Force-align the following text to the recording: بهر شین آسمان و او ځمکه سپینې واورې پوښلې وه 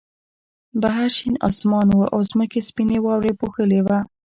بهر 0.81 1.09
شین 1.17 1.35
آسمان 1.47 1.87
و 1.95 1.99
او 2.13 2.19
ځمکه 2.31 2.59
سپینې 2.69 2.97
واورې 3.01 3.33
پوښلې 3.39 3.81
وه 3.85 3.99